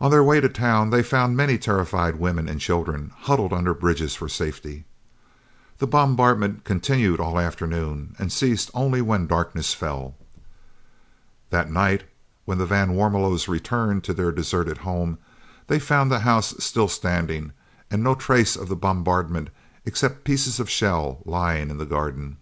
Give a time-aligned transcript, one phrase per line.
[0.00, 4.14] On their way to town, they found many terrified women and children huddled under bridges
[4.14, 4.84] for safety.
[5.78, 10.14] The bombardment continued all the afternoon, and ceased only when darkness fell.
[11.48, 12.04] That night,
[12.44, 15.18] when the van Warmelos returned to their deserted home,
[15.66, 17.50] they found the house still standing
[17.90, 19.48] and no trace of the bombardment
[19.84, 22.36] except pieces of shell lying in the garden.